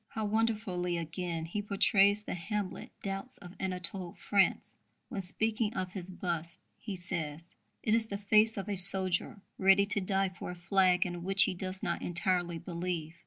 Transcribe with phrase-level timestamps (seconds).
[0.07, 4.75] How wonderfully, again, he portrays the Hamlet doubts of Anatole France,
[5.09, 7.47] when, speaking of his bust, he says:
[7.83, 11.43] "It is the face of a soldier ready to die for a flag in which
[11.43, 13.13] he does not entirely believe."